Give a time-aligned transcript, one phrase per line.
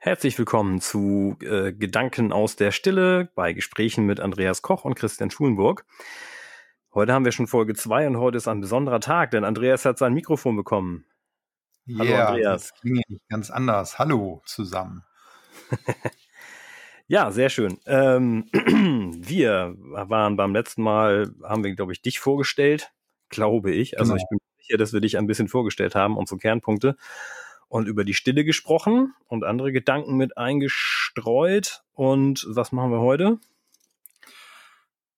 [0.00, 5.28] Herzlich willkommen zu äh, Gedanken aus der Stille bei Gesprächen mit Andreas Koch und Christian
[5.28, 5.84] Schulenburg.
[6.94, 9.98] Heute haben wir schon Folge 2 und heute ist ein besonderer Tag, denn Andreas hat
[9.98, 11.04] sein Mikrofon bekommen.
[11.98, 12.68] Hallo yeah, Andreas.
[12.70, 13.98] Das klingt ganz anders.
[13.98, 15.02] Hallo zusammen.
[17.08, 17.80] ja, sehr schön.
[17.86, 22.92] Ähm, wir waren beim letzten Mal, haben wir, glaube ich, dich vorgestellt,
[23.30, 23.98] glaube ich.
[23.98, 24.22] Also genau.
[24.22, 26.96] ich bin sicher, dass wir dich ein bisschen vorgestellt haben, unsere Kernpunkte
[27.68, 31.82] und über die Stille gesprochen und andere Gedanken mit eingestreut.
[31.92, 33.38] Und was machen wir heute?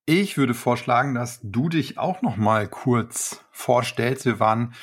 [0.06, 4.24] Ich würde vorschlagen, dass du dich auch noch mal kurz vorstellst.
[4.24, 4.74] Wir waren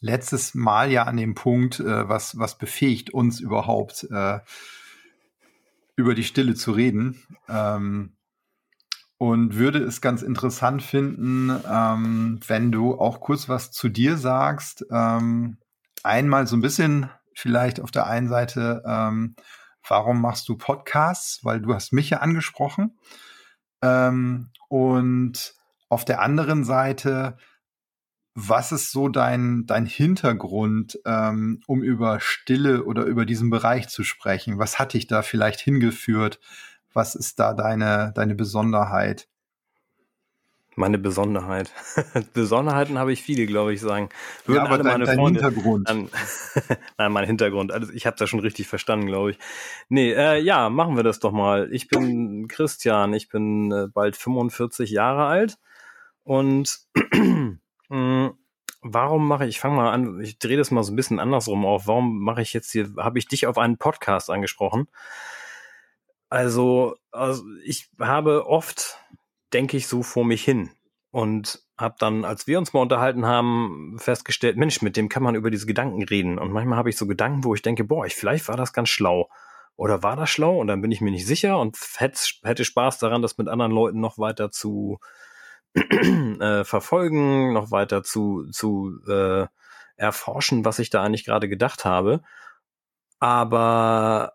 [0.00, 4.40] letztes Mal ja an dem Punkt, äh, was, was befähigt uns überhaupt, äh,
[5.96, 7.22] über die Stille zu reden.
[7.48, 8.16] Ähm,
[9.18, 14.86] und würde es ganz interessant finden, ähm, wenn du auch kurz was zu dir sagst,
[14.90, 15.58] ähm,
[16.04, 19.34] einmal so ein bisschen vielleicht auf der einen Seite, ähm,
[19.86, 21.40] warum machst du Podcasts?
[21.44, 22.98] Weil du hast mich ja angesprochen.
[23.82, 25.54] Ähm, und
[25.88, 27.36] auf der anderen Seite,
[28.34, 34.04] was ist so dein, dein Hintergrund, ähm, um über Stille oder über diesen Bereich zu
[34.04, 34.58] sprechen?
[34.58, 36.40] Was hat dich da vielleicht hingeführt?
[36.92, 39.28] Was ist da deine, deine Besonderheit?
[40.80, 41.70] Meine Besonderheit.
[42.32, 44.08] Besonderheiten habe ich viele, glaube ich, sagen.
[44.46, 45.88] Würden ja, aber alle dein, meine Freunde, dein Hintergrund.
[45.90, 46.08] An,
[46.98, 47.70] nein, mein Hintergrund.
[47.70, 49.38] Also ich habe das schon richtig verstanden, glaube ich.
[49.90, 51.68] Nee, äh, ja, machen wir das doch mal.
[51.70, 55.58] Ich bin Christian, ich bin äh, bald 45 Jahre alt
[56.24, 56.80] und
[57.90, 58.28] mm,
[58.80, 61.66] warum mache ich, ich fange mal an, ich drehe das mal so ein bisschen andersrum
[61.66, 61.88] auf.
[61.88, 64.88] Warum mache ich jetzt hier, habe ich dich auf einen Podcast angesprochen?
[66.30, 68.96] Also, also ich habe oft
[69.52, 70.70] denke ich so vor mich hin
[71.10, 75.34] und habe dann, als wir uns mal unterhalten haben, festgestellt, Mensch, mit dem kann man
[75.34, 76.38] über diese Gedanken reden.
[76.38, 78.90] Und manchmal habe ich so Gedanken, wo ich denke, boah, ich, vielleicht war das ganz
[78.90, 79.28] schlau.
[79.76, 80.58] Oder war das schlau?
[80.58, 83.98] Und dann bin ich mir nicht sicher und hätte, Spaß daran, das mit anderen Leuten
[83.98, 84.98] noch weiter zu
[85.74, 89.46] äh, verfolgen, noch weiter zu, zu äh,
[89.96, 92.22] erforschen, was ich da eigentlich gerade gedacht habe.
[93.20, 94.34] Aber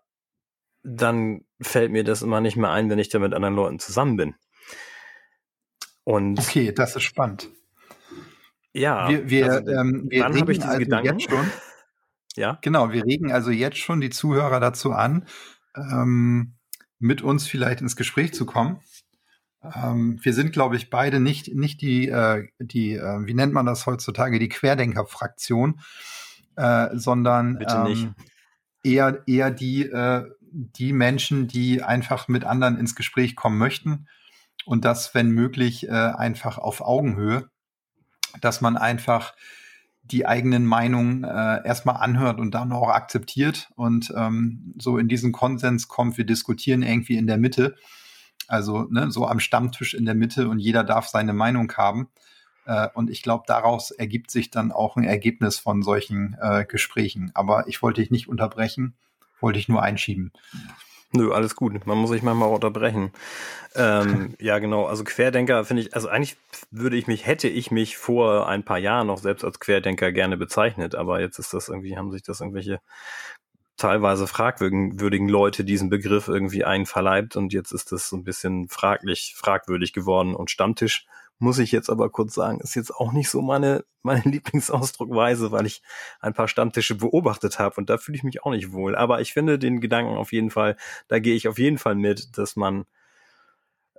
[0.82, 4.16] dann fällt mir das immer nicht mehr ein, wenn ich da mit anderen Leuten zusammen
[4.16, 4.34] bin.
[6.06, 7.50] Und okay, das ist spannend.
[8.72, 11.18] Ja, wir, wir, also, ähm, wir regen ich also Gedanken?
[11.18, 11.50] jetzt schon.
[12.38, 12.58] Ja.
[12.60, 15.24] Genau, wir regen also jetzt schon die Zuhörer dazu an,
[15.74, 16.52] ähm,
[16.98, 18.80] mit uns vielleicht ins Gespräch zu kommen.
[19.62, 23.64] Ähm, wir sind, glaube ich, beide nicht, nicht die, äh, die äh, wie nennt man
[23.64, 25.80] das heutzutage, die Querdenker-Fraktion,
[26.56, 28.14] äh, sondern ähm,
[28.84, 34.06] eher, eher die, äh, die Menschen, die einfach mit anderen ins Gespräch kommen möchten
[34.66, 37.48] und das, wenn möglich, äh, einfach auf Augenhöhe,
[38.40, 39.34] dass man einfach
[40.02, 45.32] die eigenen Meinungen äh, erstmal anhört und dann auch akzeptiert und ähm, so in diesen
[45.32, 47.76] Konsens kommt, wir diskutieren irgendwie in der Mitte,
[48.46, 52.08] also ne, so am Stammtisch in der Mitte und jeder darf seine Meinung haben.
[52.66, 57.32] Äh, und ich glaube, daraus ergibt sich dann auch ein Ergebnis von solchen äh, Gesprächen.
[57.34, 58.94] Aber ich wollte dich nicht unterbrechen,
[59.40, 60.32] wollte ich nur einschieben.
[61.12, 61.86] Nö, alles gut.
[61.86, 63.12] Man muss sich manchmal unterbrechen.
[63.74, 64.86] Ähm, ja, genau.
[64.86, 66.36] Also Querdenker finde ich, also eigentlich
[66.70, 70.36] würde ich mich, hätte ich mich vor ein paar Jahren noch selbst als Querdenker gerne
[70.36, 72.80] bezeichnet, aber jetzt ist das irgendwie, haben sich das irgendwelche
[73.76, 79.34] teilweise fragwürdigen Leute diesen Begriff irgendwie einverleibt und jetzt ist das so ein bisschen fraglich,
[79.36, 81.06] fragwürdig geworden und Stammtisch
[81.38, 85.66] muss ich jetzt aber kurz sagen, ist jetzt auch nicht so meine, meine Lieblingsausdruckweise, weil
[85.66, 85.82] ich
[86.20, 88.96] ein paar Stammtische beobachtet habe und da fühle ich mich auch nicht wohl.
[88.96, 90.76] Aber ich finde den Gedanken auf jeden Fall,
[91.08, 92.86] da gehe ich auf jeden Fall mit, dass man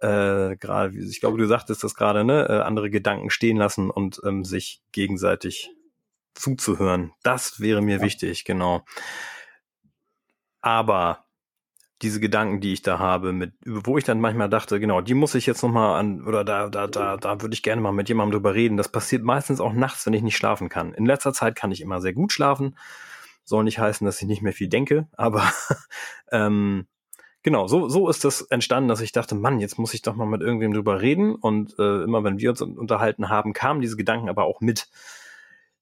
[0.02, 4.22] äh, gerade, ich glaube, du sagtest das gerade, ne, äh, andere Gedanken stehen lassen und
[4.26, 5.72] ähm, sich gegenseitig
[6.36, 7.14] zuzuhören.
[7.24, 8.04] Das wäre mir ja.
[8.04, 8.84] wichtig, genau.
[10.62, 11.27] Aber
[12.02, 15.34] diese Gedanken, die ich da habe, mit, wo ich dann manchmal dachte, genau, die muss
[15.34, 18.34] ich jetzt nochmal an, oder da, da, da, da würde ich gerne mal mit jemandem
[18.34, 18.78] drüber reden.
[18.78, 20.94] Das passiert meistens auch nachts, wenn ich nicht schlafen kann.
[20.94, 22.78] In letzter Zeit kann ich immer sehr gut schlafen.
[23.44, 25.52] Soll nicht heißen, dass ich nicht mehr viel denke, aber
[26.32, 26.86] ähm,
[27.42, 30.28] genau, so, so ist das entstanden, dass ich dachte, Mann, jetzt muss ich doch mal
[30.28, 31.34] mit irgendwem drüber reden.
[31.34, 34.88] Und äh, immer wenn wir uns unterhalten haben, kamen diese Gedanken aber auch mit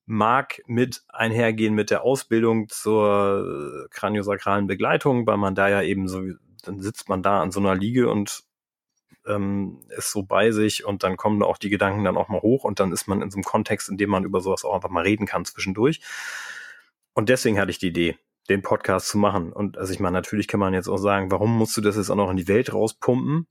[0.05, 6.21] mag mit einhergehen mit der Ausbildung zur kraniosakralen Begleitung, weil man da ja eben so,
[6.63, 8.43] dann sitzt man da an so einer Liege und
[9.25, 12.63] ähm, ist so bei sich und dann kommen auch die Gedanken dann auch mal hoch
[12.63, 14.89] und dann ist man in so einem Kontext, in dem man über sowas auch einfach
[14.89, 16.01] mal reden kann zwischendurch.
[17.13, 18.17] Und deswegen hatte ich die Idee,
[18.49, 19.51] den Podcast zu machen.
[19.51, 22.09] Und also ich meine, natürlich kann man jetzt auch sagen, warum musst du das jetzt
[22.09, 23.47] auch noch in die Welt rauspumpen?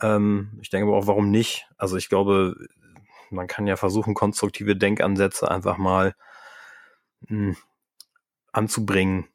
[0.00, 1.68] Ähm, ich denke aber auch, warum nicht?
[1.76, 2.56] Also ich glaube,
[3.30, 6.14] man kann ja versuchen, konstruktive Denkansätze einfach mal
[7.28, 7.56] mh, hm,
[8.52, 9.28] anzubringen.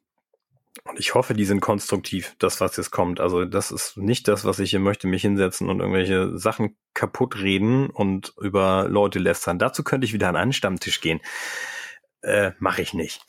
[0.84, 3.20] Und ich hoffe, die sind konstruktiv, das, was jetzt kommt.
[3.20, 7.38] Also das ist nicht das, was ich hier möchte, mich hinsetzen und irgendwelche Sachen kaputt
[7.38, 9.58] reden und über Leute lästern.
[9.58, 11.22] Dazu könnte ich wieder an einen Stammtisch gehen.
[12.22, 13.26] Äh, Mache ich nicht.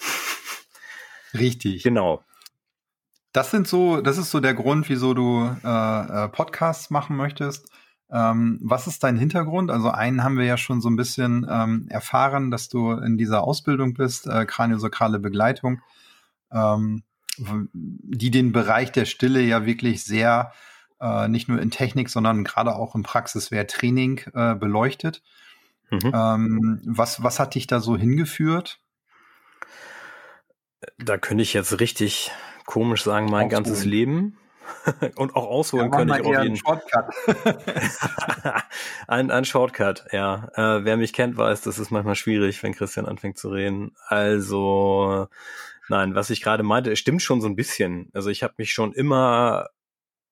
[1.35, 1.83] Richtig.
[1.83, 2.25] Genau.
[3.33, 7.71] Das sind so, das ist so der Grund, wieso du äh, äh, Podcasts machen möchtest.
[8.11, 9.71] Ähm, was ist dein Hintergrund?
[9.71, 13.43] Also einen haben wir ja schon so ein bisschen ähm, erfahren, dass du in dieser
[13.43, 15.81] Ausbildung bist, äh, kraniosakrale Begleitung.
[16.53, 17.03] Ähm,
[17.39, 20.53] die den Bereich der Stille ja wirklich sehr
[21.01, 25.23] äh, nicht nur in Technik, sondern gerade auch im Praxiswehr-Training äh, beleuchtet.
[25.91, 26.13] Mhm.
[26.15, 28.81] Ähm, was, was hat dich da so hingeführt?
[30.99, 32.31] Da könnte ich jetzt richtig
[32.65, 33.65] komisch sagen, mein ausholen.
[33.65, 34.39] ganzes Leben.
[35.17, 36.57] Und auch ausholen ja, könnte ich auch jeden.
[36.57, 37.15] Shortcut.
[39.09, 40.49] ein, ein Shortcut, ja.
[40.55, 43.95] Äh, wer mich kennt, weiß, das ist manchmal schwierig, wenn Christian anfängt zu reden.
[44.07, 45.29] Also
[45.89, 48.11] Nein, was ich gerade meinte, es stimmt schon so ein bisschen.
[48.13, 49.69] Also ich habe mich schon immer,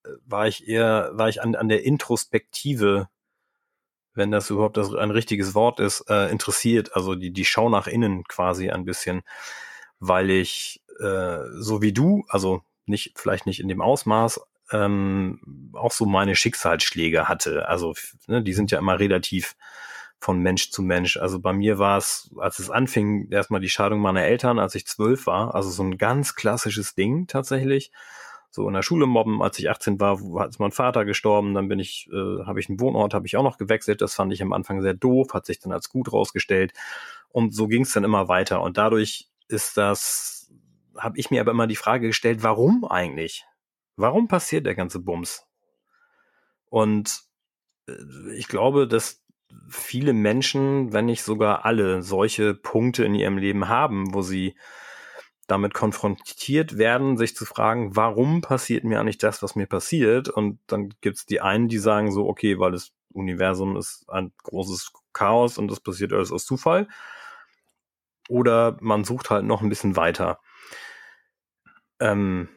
[0.04, 3.08] äh, war ich eher, war ich an, an der Introspektive,
[4.14, 6.96] wenn das überhaupt das ein richtiges Wort ist, äh, interessiert.
[6.96, 9.22] Also die, die Schau nach innen quasi ein bisschen,
[10.00, 14.40] weil ich, äh, so wie du, also nicht, vielleicht nicht in dem Ausmaß,
[14.72, 17.69] ähm, auch so meine Schicksalsschläge hatte.
[17.69, 17.94] Also
[18.26, 19.56] ne, die sind ja immer relativ
[20.25, 21.19] von Mensch zu Mensch.
[21.19, 24.86] Also bei mir war es, als es anfing, erstmal die Scheidung meiner Eltern, als ich
[24.86, 25.54] zwölf war.
[25.54, 27.92] Also so ein ganz klassisches Ding tatsächlich.
[28.50, 31.78] So in der Schule mobben, als ich 18 war, ist mein Vater gestorben, dann bin
[31.78, 34.00] ich, äh, habe ich einen Wohnort, habe ich auch noch gewechselt.
[34.00, 36.72] Das fand ich am Anfang sehr doof, hat sich dann als gut rausgestellt.
[37.28, 38.62] Und so ging es dann immer weiter.
[38.62, 40.44] Und dadurch ist das,
[40.99, 43.44] habe ich mir aber immer die Frage gestellt, warum eigentlich?
[43.96, 45.46] Warum passiert der ganze Bums?
[46.67, 47.23] Und
[47.87, 47.94] äh,
[48.37, 49.23] ich glaube, dass
[49.69, 54.56] viele Menschen, wenn nicht sogar alle, solche Punkte in ihrem Leben haben, wo sie
[55.46, 60.29] damit konfrontiert werden, sich zu fragen, warum passiert mir eigentlich das, was mir passiert?
[60.29, 64.93] Und dann gibt's die einen, die sagen so, okay, weil das Universum ist ein großes
[65.12, 66.88] Chaos und das passiert alles aus Zufall.
[68.29, 70.41] Oder man sucht halt noch ein bisschen weiter.
[72.05, 72.49] Ähm,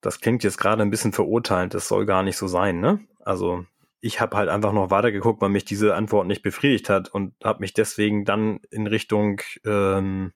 [0.00, 3.00] das klingt jetzt gerade ein bisschen verurteilend, das soll gar nicht so sein, ne?
[3.20, 3.64] Also
[4.00, 7.60] ich habe halt einfach noch weitergeguckt, weil mich diese Antwort nicht befriedigt hat und habe
[7.60, 10.32] mich deswegen dann in Richtung, ähm,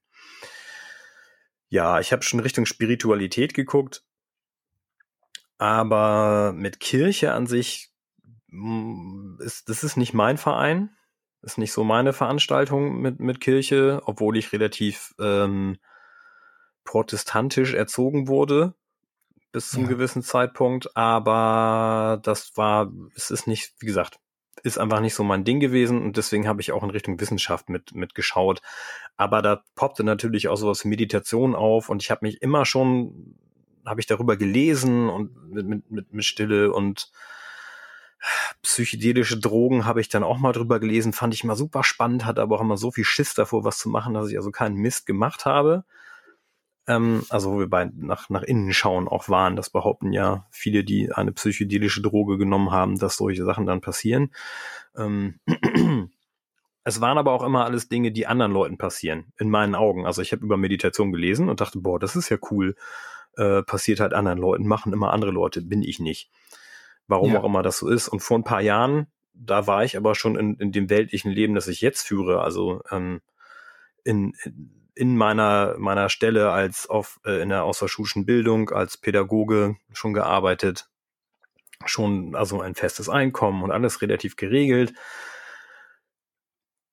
[1.68, 4.04] ja, ich habe schon Richtung Spiritualität geguckt,
[5.58, 7.90] aber mit Kirche an sich
[8.48, 10.90] mm, ist das ist nicht mein Verein,
[11.42, 15.78] ist nicht so meine Veranstaltung mit mit Kirche, obwohl ich relativ ähm,
[16.84, 18.74] protestantisch erzogen wurde
[19.54, 19.88] bis zum ja.
[19.88, 24.18] gewissen Zeitpunkt, aber das war, es ist nicht, wie gesagt,
[24.64, 27.68] ist einfach nicht so mein Ding gewesen und deswegen habe ich auch in Richtung Wissenschaft
[27.68, 28.62] mit, mit geschaut.
[29.16, 33.36] Aber da poppte natürlich auch sowas wie Meditation auf und ich habe mich immer schon,
[33.86, 37.12] habe ich darüber gelesen und mit, mit, mit, mit Stille und
[38.62, 42.42] psychedelische Drogen habe ich dann auch mal drüber gelesen, fand ich immer super spannend, hatte
[42.42, 45.06] aber auch immer so viel Schiss davor, was zu machen, dass ich also keinen Mist
[45.06, 45.84] gemacht habe
[46.86, 49.56] ähm, also wo wir bei nach, nach innen schauen auch waren.
[49.56, 54.32] Das behaupten ja viele, die eine psychedelische Droge genommen haben, dass solche Sachen dann passieren.
[54.96, 55.40] Ähm,
[56.84, 60.06] es waren aber auch immer alles Dinge, die anderen Leuten passieren, in meinen Augen.
[60.06, 62.76] Also ich habe über Meditation gelesen und dachte, boah, das ist ja cool.
[63.36, 66.30] Äh, passiert halt anderen Leuten, machen immer andere Leute, bin ich nicht.
[67.08, 67.40] Warum ja.
[67.40, 68.08] auch immer das so ist.
[68.08, 71.54] Und vor ein paar Jahren, da war ich aber schon in, in dem weltlichen Leben,
[71.54, 73.20] das ich jetzt führe, also ähm,
[74.04, 79.76] in, in in meiner, meiner Stelle als auf, äh, in der außerschulischen Bildung als Pädagoge
[79.92, 80.88] schon gearbeitet,
[81.84, 84.94] schon also ein festes Einkommen und alles relativ geregelt.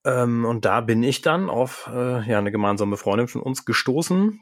[0.04, 4.42] Ähm, und da bin ich dann auf äh, ja, eine gemeinsame Freundin von uns gestoßen,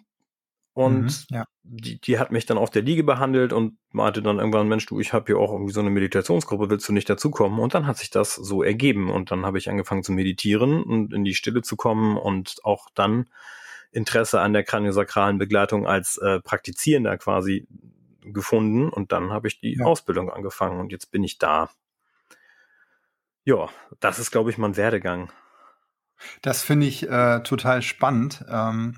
[0.79, 1.45] und mhm, ja.
[1.63, 5.01] die, die hat mich dann auf der Liege behandelt und meinte dann irgendwann, Mensch, du,
[5.01, 7.59] ich habe hier auch irgendwie so eine Meditationsgruppe, willst du nicht dazukommen?
[7.59, 9.11] Und dann hat sich das so ergeben.
[9.11, 12.87] Und dann habe ich angefangen zu meditieren und in die Stille zu kommen und auch
[12.95, 13.25] dann
[13.91, 17.67] Interesse an der kraniosakralen Begleitung als äh, Praktizierender quasi
[18.21, 18.87] gefunden.
[18.87, 19.85] Und dann habe ich die ja.
[19.85, 21.69] Ausbildung angefangen und jetzt bin ich da.
[23.43, 23.67] Ja,
[23.99, 25.29] das ist, glaube ich, mein Werdegang.
[26.41, 28.45] Das finde ich äh, total spannend.
[28.49, 28.95] Ähm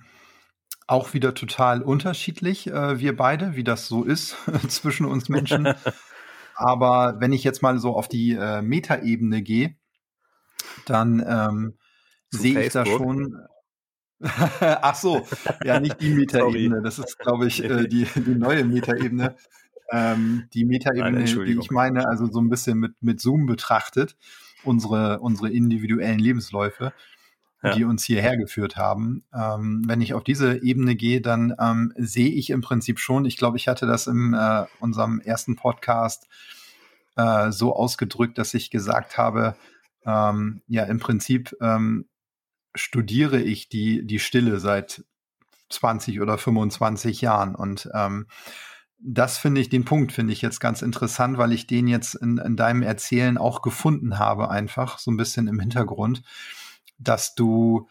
[0.92, 4.36] auch wieder total unterschiedlich, äh, wir beide, wie das so ist
[4.68, 5.74] zwischen uns Menschen.
[6.54, 9.76] Aber wenn ich jetzt mal so auf die äh, Metaebene gehe,
[10.86, 11.78] dann ähm,
[12.30, 13.38] sehe ich da schon.
[14.22, 15.26] Ach so,
[15.64, 16.82] ja, nicht die Metaebene.
[16.82, 19.36] Das ist, glaube ich, äh, die, die neue Metaebene.
[19.92, 24.18] Ähm, die Metaebene, die ich meine, also so ein bisschen mit, mit Zoom betrachtet,
[24.64, 26.94] unsere, unsere individuellen Lebensläufe.
[27.64, 27.76] Ja.
[27.76, 29.24] die uns hierher geführt haben.
[29.34, 33.38] Ähm, wenn ich auf diese Ebene gehe, dann ähm, sehe ich im Prinzip schon, ich
[33.38, 36.28] glaube, ich hatte das in äh, unserem ersten Podcast
[37.16, 39.56] äh, so ausgedrückt, dass ich gesagt habe,
[40.06, 42.06] ähm, ja, im Prinzip ähm,
[42.74, 45.04] studiere ich die, die Stille seit
[45.70, 48.28] 20 oder 25 Jahren und ähm,
[49.04, 52.38] das finde ich, den Punkt finde ich jetzt ganz interessant, weil ich den jetzt in,
[52.38, 56.22] in deinem Erzählen auch gefunden habe, einfach so ein bisschen im Hintergrund
[57.02, 57.90] dass du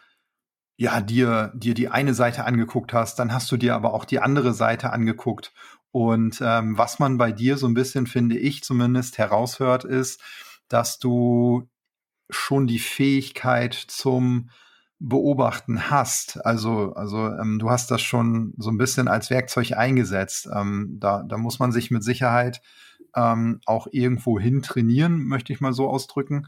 [0.76, 4.20] ja dir dir die eine Seite angeguckt hast, dann hast du dir aber auch die
[4.20, 5.52] andere Seite angeguckt.
[5.92, 10.22] Und ähm, was man bei dir so ein bisschen, finde ich zumindest, heraushört, ist,
[10.68, 11.68] dass du
[12.30, 14.50] schon die Fähigkeit zum
[15.00, 16.44] Beobachten hast.
[16.46, 20.48] Also, also ähm, du hast das schon so ein bisschen als Werkzeug eingesetzt.
[20.54, 22.62] Ähm, da, da muss man sich mit Sicherheit
[23.16, 26.46] ähm, auch irgendwo hin trainieren, möchte ich mal so ausdrücken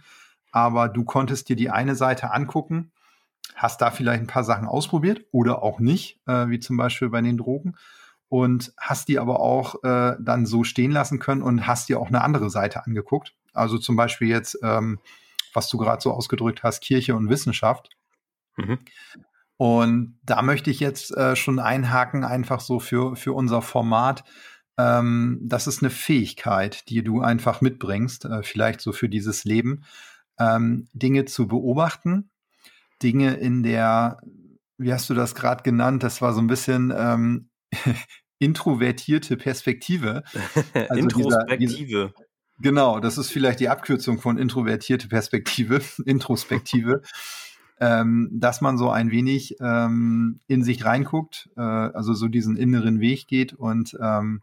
[0.52, 2.92] aber du konntest dir die eine Seite angucken,
[3.56, 7.20] hast da vielleicht ein paar Sachen ausprobiert oder auch nicht, äh, wie zum Beispiel bei
[7.20, 7.74] den Drogen,
[8.28, 12.08] und hast die aber auch äh, dann so stehen lassen können und hast dir auch
[12.08, 13.34] eine andere Seite angeguckt.
[13.52, 15.00] Also zum Beispiel jetzt, ähm,
[15.52, 17.90] was du gerade so ausgedrückt hast, Kirche und Wissenschaft.
[18.56, 18.78] Mhm.
[19.58, 24.24] Und da möchte ich jetzt äh, schon einhaken, einfach so für, für unser Format.
[24.78, 29.84] Ähm, das ist eine Fähigkeit, die du einfach mitbringst, äh, vielleicht so für dieses Leben
[30.38, 32.30] ähm, Dinge zu beobachten,
[33.02, 34.20] Dinge in der,
[34.78, 37.50] wie hast du das gerade genannt, das war so ein bisschen ähm,
[38.38, 40.22] introvertierte Perspektive.
[40.74, 41.58] Also Introspektive.
[41.58, 42.12] Dieser, dieser,
[42.60, 47.02] genau, das ist vielleicht die Abkürzung von introvertierte Perspektive, Introspektive.
[47.80, 53.00] ähm, dass man so ein wenig ähm, in sich reinguckt, äh, also so diesen inneren
[53.00, 54.42] Weg geht und ähm,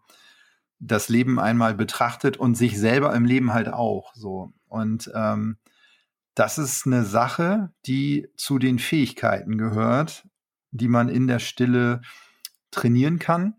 [0.79, 4.51] das Leben einmal betrachtet und sich selber im Leben halt auch so.
[4.67, 5.57] Und ähm,
[6.35, 10.27] das ist eine Sache, die zu den Fähigkeiten gehört,
[10.71, 12.01] die man in der Stille
[12.71, 13.55] trainieren kann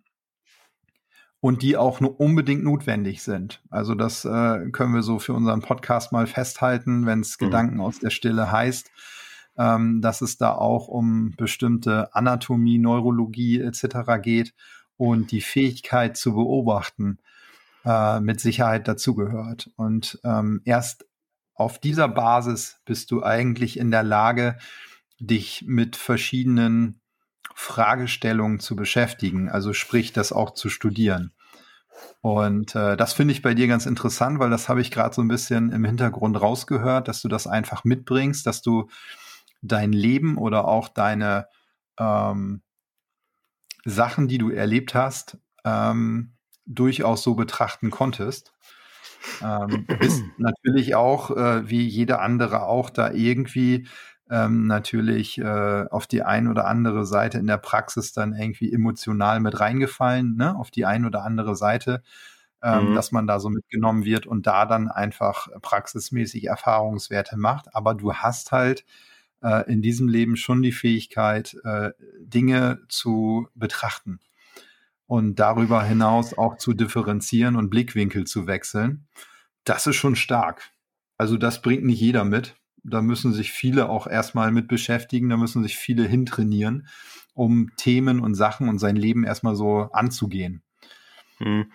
[1.41, 3.63] und die auch nur unbedingt notwendig sind.
[3.71, 7.47] Also das äh, können wir so für unseren Podcast mal festhalten, wenn es mhm.
[7.47, 8.91] Gedanken aus der Stille heißt,
[9.59, 14.21] ähm, dass es da auch um bestimmte Anatomie, Neurologie etc.
[14.23, 14.55] geht
[14.97, 17.19] und die Fähigkeit zu beobachten
[17.85, 19.71] äh, mit Sicherheit dazugehört.
[19.77, 21.07] Und ähm, erst
[21.61, 24.59] auf dieser Basis bist du eigentlich in der Lage,
[25.19, 27.01] dich mit verschiedenen
[27.55, 31.35] Fragestellungen zu beschäftigen, also sprich, das auch zu studieren.
[32.23, 35.21] Und äh, das finde ich bei dir ganz interessant, weil das habe ich gerade so
[35.21, 38.89] ein bisschen im Hintergrund rausgehört, dass du das einfach mitbringst, dass du
[39.61, 41.47] dein Leben oder auch deine
[41.99, 42.63] ähm,
[43.85, 46.33] Sachen, die du erlebt hast, ähm,
[46.65, 48.55] durchaus so betrachten konntest.
[49.43, 53.87] Ähm, bist natürlich auch, äh, wie jeder andere auch, da irgendwie
[54.31, 59.41] ähm, natürlich äh, auf die ein oder andere Seite in der Praxis dann irgendwie emotional
[59.41, 60.57] mit reingefallen, ne?
[60.57, 62.03] auf die ein oder andere Seite,
[62.63, 62.95] ähm, mhm.
[62.95, 67.75] dass man da so mitgenommen wird und da dann einfach praxismäßig Erfahrungswerte macht.
[67.75, 68.85] Aber du hast halt
[69.43, 74.21] äh, in diesem Leben schon die Fähigkeit, äh, Dinge zu betrachten
[75.11, 79.09] und darüber hinaus auch zu differenzieren und Blickwinkel zu wechseln,
[79.65, 80.71] das ist schon stark.
[81.19, 82.55] Also das bringt nicht jeder mit.
[82.85, 86.87] Da müssen sich viele auch erstmal mit beschäftigen, da müssen sich viele hintrainieren,
[87.35, 90.63] um Themen und Sachen und sein Leben erstmal so anzugehen.
[91.39, 91.73] Hm.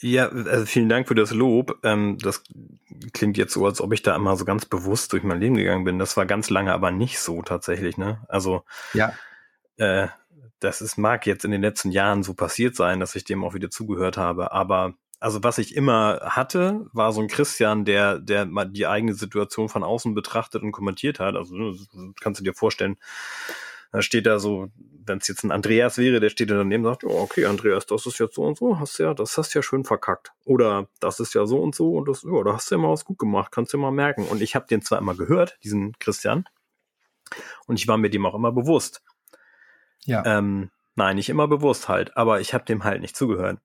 [0.00, 1.78] Ja, also vielen Dank für das Lob.
[1.84, 2.42] Ähm, das
[3.12, 5.84] klingt jetzt so, als ob ich da immer so ganz bewusst durch mein Leben gegangen
[5.84, 6.00] bin.
[6.00, 8.24] Das war ganz lange aber nicht so tatsächlich, ne?
[8.28, 9.12] Also ja.
[9.80, 10.08] Äh,
[10.60, 13.54] das ist, mag jetzt in den letzten Jahren so passiert sein, dass ich dem auch
[13.54, 18.46] wieder zugehört habe, aber also was ich immer hatte, war so ein Christian, der, der
[18.46, 21.36] mal die eigene Situation von außen betrachtet und kommentiert hat.
[21.36, 21.76] Also ne,
[22.20, 22.96] kannst du dir vorstellen,
[23.92, 24.68] da steht da so,
[25.04, 27.84] wenn es jetzt ein Andreas wäre, der steht da daneben und sagt, oh, okay, Andreas,
[27.84, 30.32] das ist jetzt so und so, hast ja, das hast ja schön verkackt.
[30.44, 32.90] Oder das ist ja so und so und das, ja, da hast du ja mal
[32.90, 34.24] was gut gemacht, kannst du ja mal merken.
[34.26, 36.44] Und ich habe den zwar immer gehört, diesen Christian,
[37.66, 39.02] und ich war mir dem auch immer bewusst.
[40.04, 40.22] Ja.
[40.24, 43.58] Ähm, nein, nicht immer bewusst halt, aber ich habe dem halt nicht zugehört.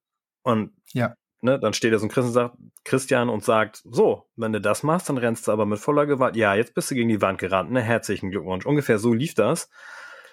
[0.44, 1.16] Und ja.
[1.42, 4.84] ne, dann steht da so ein Christian, sagt, Christian und sagt, so, wenn du das
[4.84, 6.36] machst, dann rennst du aber mit voller Gewalt.
[6.36, 7.82] Ja, jetzt bist du gegen die Wand gerannt, ne?
[7.82, 8.66] Herzlichen Glückwunsch.
[8.66, 9.70] Ungefähr so lief das.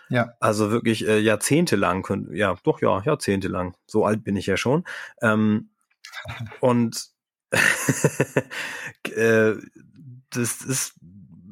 [0.09, 0.35] Ja.
[0.41, 3.75] Also wirklich äh, jahrzehntelang, ja, doch ja, jahrzehntelang.
[3.87, 4.85] So alt bin ich ja schon.
[5.23, 5.71] Ähm,
[6.61, 7.09] und
[9.15, 9.55] äh,
[10.31, 10.95] das ist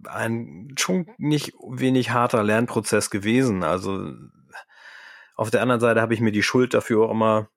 [0.07, 3.63] ein schon nicht wenig harter Lernprozess gewesen.
[3.63, 4.13] Also
[5.41, 7.49] auf der anderen Seite habe ich mir die Schuld dafür auch immer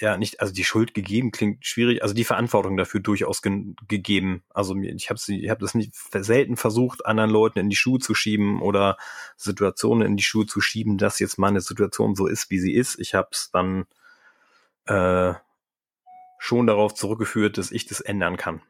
[0.00, 4.44] ja nicht, also die Schuld gegeben klingt schwierig, also die Verantwortung dafür durchaus ge gegeben.
[4.48, 8.14] Also ich habe ich hab das nicht selten versucht, anderen Leuten in die Schuhe zu
[8.14, 8.96] schieben oder
[9.36, 12.98] Situationen in die Schuhe zu schieben, dass jetzt meine Situation so ist, wie sie ist.
[12.98, 13.84] Ich habe es dann
[14.86, 15.34] äh,
[16.38, 18.62] schon darauf zurückgeführt, dass ich das ändern kann.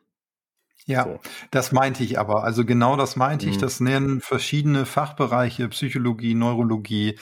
[0.89, 1.21] Ja, so.
[1.51, 2.45] das meinte ich aber.
[2.45, 3.53] Also genau das meinte mhm.
[3.53, 3.59] ich.
[3.59, 7.19] Das nennen verschiedene Fachbereiche, Psychologie, Neurologie,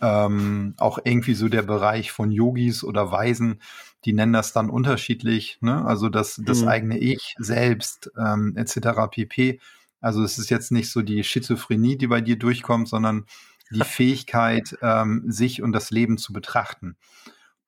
[0.00, 3.62] ähm, auch irgendwie so der Bereich von Yogis oder Weisen,
[4.04, 5.58] die nennen das dann unterschiedlich.
[5.60, 5.84] Ne?
[5.84, 6.68] Also das, das mhm.
[6.68, 9.08] eigene Ich selbst ähm, etc.
[9.08, 9.60] pp.
[10.00, 13.26] Also es ist jetzt nicht so die Schizophrenie, die bei dir durchkommt, sondern
[13.70, 16.96] die Fähigkeit, ähm, sich und das Leben zu betrachten.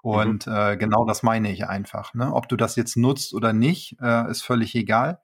[0.02, 0.52] Und mhm.
[0.52, 2.14] äh, genau das meine ich einfach.
[2.14, 2.34] Ne?
[2.34, 5.20] Ob du das jetzt nutzt oder nicht, äh, ist völlig egal.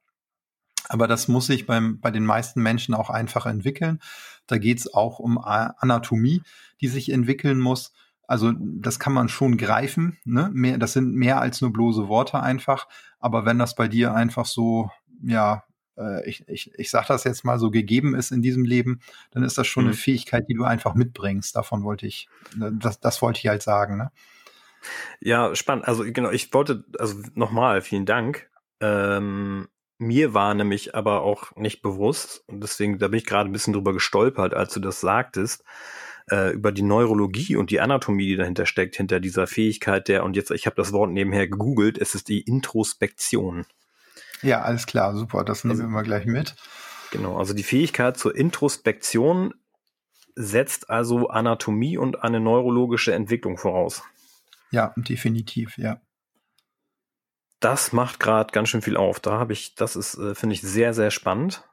[0.92, 3.98] Aber das muss sich beim, bei den meisten Menschen auch einfach entwickeln.
[4.46, 6.42] Da geht es auch um Anatomie,
[6.82, 7.94] die sich entwickeln muss.
[8.26, 10.18] Also das kann man schon greifen.
[10.26, 10.50] Ne?
[10.52, 12.88] Mehr, das sind mehr als nur bloße Worte einfach.
[13.20, 14.90] Aber wenn das bei dir einfach so,
[15.22, 15.64] ja,
[15.96, 19.44] äh, ich, ich, ich sage das jetzt mal so gegeben ist in diesem Leben, dann
[19.44, 19.92] ist das schon mhm.
[19.92, 21.56] eine Fähigkeit, die du einfach mitbringst.
[21.56, 23.96] Davon wollte ich, ne, das, das wollte ich halt sagen.
[23.96, 24.10] Ne?
[25.20, 25.88] Ja, spannend.
[25.88, 28.50] Also genau, ich wollte, also nochmal, vielen Dank.
[28.80, 29.68] Ähm,
[30.02, 33.72] mir war nämlich aber auch nicht bewusst, und deswegen, da bin ich gerade ein bisschen
[33.72, 35.64] drüber gestolpert, als du das sagtest,
[36.30, 40.36] äh, über die Neurologie und die Anatomie, die dahinter steckt, hinter dieser Fähigkeit der, und
[40.36, 43.64] jetzt, ich habe das Wort nebenher gegoogelt, es ist die Introspektion.
[44.42, 46.56] Ja, alles klar, super, das nehmen also, wir mal gleich mit.
[47.12, 49.54] Genau, also die Fähigkeit zur Introspektion
[50.34, 54.02] setzt also Anatomie und eine neurologische Entwicklung voraus.
[54.70, 56.00] Ja, definitiv, ja
[57.62, 59.20] das macht gerade ganz schön viel auf.
[59.20, 61.64] Da habe ich, das ist, äh, finde ich, sehr, sehr spannend.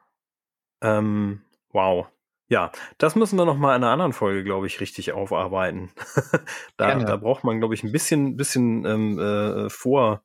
[0.80, 1.42] Ähm,
[1.72, 2.06] wow.
[2.48, 5.90] Ja, das müssen wir noch mal in einer anderen Folge, glaube ich, richtig aufarbeiten.
[6.76, 10.22] da, da braucht man, glaube ich, ein bisschen, bisschen ähm, äh, Vor,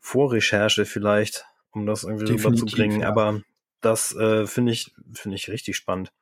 [0.00, 3.02] Vorrecherche vielleicht, um das irgendwie rüberzubringen.
[3.02, 3.08] Ja.
[3.08, 3.42] Aber
[3.80, 6.12] das äh, finde ich, finde ich richtig spannend.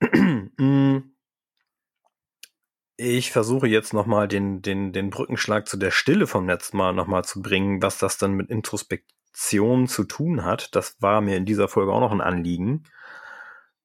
[2.98, 7.24] Ich versuche jetzt nochmal den, den, den Brückenschlag zu der Stille vom letzten Mal nochmal
[7.24, 10.74] zu bringen, was das dann mit Introspektion zu tun hat.
[10.74, 12.84] Das war mir in dieser Folge auch noch ein Anliegen.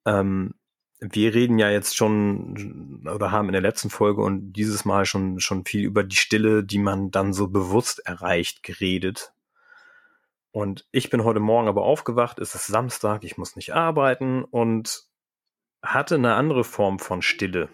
[0.05, 0.53] Ähm,
[1.01, 5.39] wir reden ja jetzt schon oder haben in der letzten Folge und dieses Mal schon,
[5.39, 9.33] schon viel über die Stille, die man dann so bewusst erreicht, geredet.
[10.51, 15.05] Und ich bin heute Morgen aber aufgewacht, es ist Samstag, ich muss nicht arbeiten und
[15.81, 17.69] hatte eine andere Form von Stille.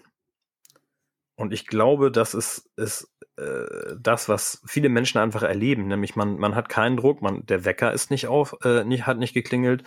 [1.38, 5.86] Und ich glaube, das ist, ist äh, das, was viele Menschen einfach erleben.
[5.86, 9.18] Nämlich man, man hat keinen Druck, man, der Wecker ist nicht auf, äh, nicht, hat
[9.18, 9.84] nicht geklingelt.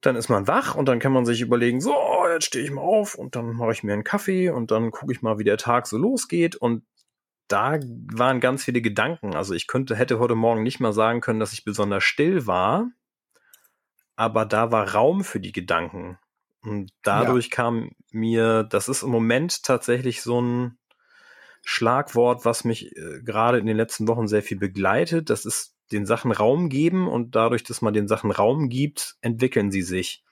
[0.00, 1.94] Dann ist man wach und dann kann man sich überlegen, so,
[2.32, 5.12] jetzt stehe ich mal auf und dann mache ich mir einen Kaffee und dann gucke
[5.12, 6.56] ich mal, wie der Tag so losgeht.
[6.56, 6.86] Und
[7.48, 7.78] da
[8.14, 9.34] waren ganz viele Gedanken.
[9.36, 12.88] Also ich könnte, hätte heute Morgen nicht mal sagen können, dass ich besonders still war,
[14.16, 16.18] aber da war Raum für die Gedanken.
[16.64, 17.56] Und dadurch ja.
[17.56, 20.78] kam mir, das ist im Moment tatsächlich so ein
[21.62, 25.30] Schlagwort, was mich äh, gerade in den letzten Wochen sehr viel begleitet.
[25.30, 29.70] Das ist den Sachen Raum geben und dadurch, dass man den Sachen Raum gibt, entwickeln
[29.70, 30.24] sie sich.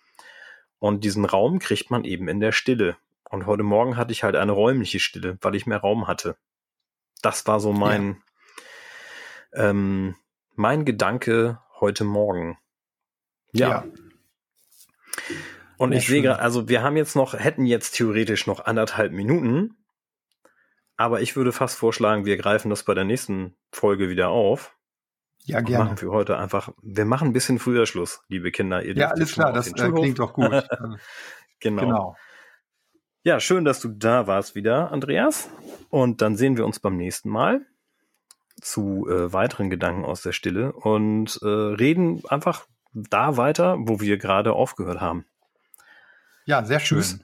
[0.78, 2.96] Und diesen Raum kriegt man eben in der Stille.
[3.30, 6.36] Und heute Morgen hatte ich halt eine räumliche Stille, weil ich mehr Raum hatte.
[7.22, 8.22] Das war so mein,
[9.52, 9.70] ja.
[9.70, 10.16] ähm,
[10.54, 12.58] mein Gedanke heute Morgen.
[13.52, 13.68] ja.
[13.68, 13.84] ja.
[15.82, 19.76] Und ich sehe gerade, also wir haben jetzt noch, hätten jetzt theoretisch noch anderthalb Minuten,
[20.96, 24.76] aber ich würde fast vorschlagen, wir greifen das bei der nächsten Folge wieder auf.
[25.44, 25.86] Ja, gerne.
[25.86, 28.84] Machen wir heute einfach, wir machen ein bisschen früher Schluss, liebe Kinder.
[28.84, 30.52] Ja, alles klar, das äh, klingt doch gut.
[31.58, 31.82] genau.
[31.82, 32.16] genau.
[33.24, 35.50] Ja, schön, dass du da warst wieder, Andreas.
[35.90, 37.66] Und dann sehen wir uns beim nächsten Mal
[38.60, 44.16] zu äh, weiteren Gedanken aus der Stille und äh, reden einfach da weiter, wo wir
[44.16, 45.26] gerade aufgehört haben.
[46.44, 47.00] Ja, sehr schön.
[47.00, 47.20] Tschüss,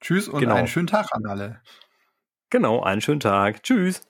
[0.00, 0.54] Tschüss und genau.
[0.54, 1.60] einen schönen Tag an alle.
[2.50, 3.62] Genau, einen schönen Tag.
[3.62, 4.02] Tschüss.